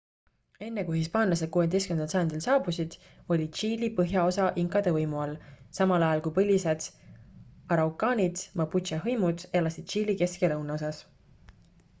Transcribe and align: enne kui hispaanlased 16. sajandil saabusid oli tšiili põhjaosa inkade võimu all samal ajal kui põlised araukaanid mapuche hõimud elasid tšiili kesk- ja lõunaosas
enne 0.67 0.83
kui 0.85 0.95
hispaanlased 0.99 1.49
16. 1.57 2.05
sajandil 2.13 2.41
saabusid 2.45 2.95
oli 3.35 3.45
tšiili 3.57 3.89
põhjaosa 3.99 4.47
inkade 4.63 4.93
võimu 4.97 5.21
all 5.25 5.35
samal 5.81 6.07
ajal 6.09 6.25
kui 6.29 6.35
põlised 6.39 6.89
araukaanid 7.77 8.45
mapuche 8.65 9.03
hõimud 9.07 9.47
elasid 9.63 9.91
tšiili 9.95 10.17
kesk- 10.25 10.45
ja 10.47 10.53
lõunaosas 10.55 11.05